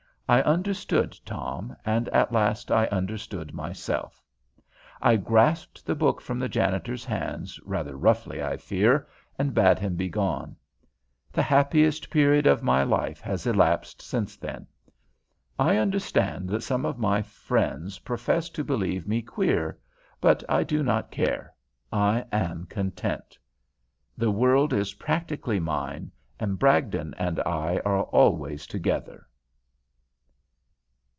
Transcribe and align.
I 0.29 0.41
understood 0.43 1.19
Tom, 1.25 1.75
and 1.85 2.07
at 2.07 2.31
last 2.31 2.71
I 2.71 2.85
understood 2.85 3.53
myself. 3.53 4.23
I 5.01 5.17
grasped 5.17 5.85
the 5.85 5.93
book 5.93 6.21
from 6.21 6.39
the 6.39 6.47
janitor's 6.47 7.03
hands, 7.03 7.59
rather 7.65 7.97
roughly, 7.97 8.41
I 8.41 8.55
fear, 8.55 9.09
and 9.37 9.53
bade 9.53 9.77
him 9.77 9.97
begone. 9.97 10.55
The 11.33 11.41
happiest 11.41 12.09
period 12.09 12.47
of 12.47 12.63
my 12.63 12.81
life 12.81 13.19
has 13.19 13.45
elapsed 13.45 14.01
since 14.01 14.37
then. 14.37 14.67
I 15.59 15.75
understand 15.75 16.47
that 16.47 16.63
some 16.63 16.85
of 16.85 16.97
my 16.97 17.21
friends 17.21 17.99
profess 17.99 18.47
to 18.51 18.63
believe 18.63 19.05
me 19.09 19.21
queer; 19.21 19.77
but 20.21 20.45
I 20.47 20.63
do 20.63 20.81
not 20.81 21.11
care. 21.11 21.53
I 21.91 22.23
am 22.31 22.67
content. 22.67 23.37
The 24.17 24.31
world 24.31 24.71
is 24.71 24.93
practically 24.93 25.59
mine, 25.59 26.09
and 26.39 26.57
Bragdon 26.57 27.13
and 27.17 27.41
I 27.41 27.81
are 27.83 28.03
always 28.03 28.65
together. 28.65 29.27